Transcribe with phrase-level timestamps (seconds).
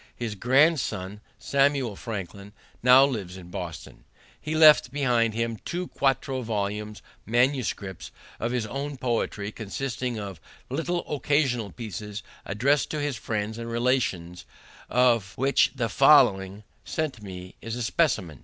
[0.15, 4.03] His grandson, Samuel Franklin, now lives in Boston.
[4.41, 7.71] He left behind him two quarto volumes, MS.,
[8.39, 10.41] of his own poetry, consisting of
[10.71, 14.43] little occasional pieces addressed to his friends and relations,
[14.89, 18.39] of which the following, sent to me, is a specimen.